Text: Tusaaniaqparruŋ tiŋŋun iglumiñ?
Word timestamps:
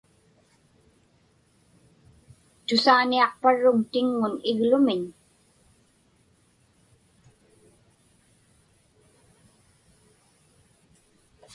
Tusaaniaqparruŋ 2.65 3.77
tiŋŋun 3.91 4.33
iglumiñ? 4.51 5.01